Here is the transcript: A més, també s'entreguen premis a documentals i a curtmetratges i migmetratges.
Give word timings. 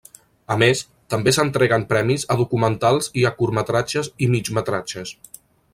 A 0.53 0.55
més, 0.61 0.79
també 1.13 1.33
s'entreguen 1.37 1.85
premis 1.91 2.25
a 2.35 2.39
documentals 2.41 3.13
i 3.23 3.27
a 3.31 3.33
curtmetratges 3.43 4.11
i 4.29 4.35
migmetratges. 4.37 5.17